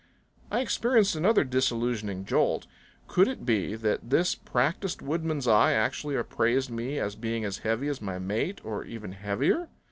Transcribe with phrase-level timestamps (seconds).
[0.49, 2.65] I experienced another disillusioning jolt.
[3.07, 7.87] Could it be that this practiced woodsman's eye actually appraised me as being as heavy
[7.87, 9.69] as my mate, or even heavier?